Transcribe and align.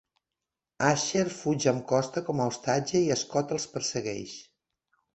Asher 0.87 1.25
fuig 1.41 1.69
amb 1.73 1.85
Costa 1.93 2.25
com 2.31 2.41
a 2.41 2.49
ostatge 2.55 3.05
i 3.05 3.21
Scott 3.27 3.57
els 3.59 3.71
persegueix. 3.77 4.39